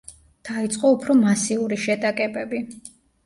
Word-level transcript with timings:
დაიწყო 0.47 0.91
უფრო 0.95 1.17
მასიური 1.19 1.79
შეტაკებები. 1.83 2.63